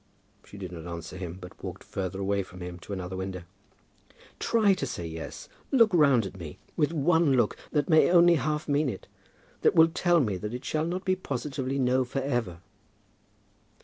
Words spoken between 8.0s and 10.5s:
only half mean it; that may tell me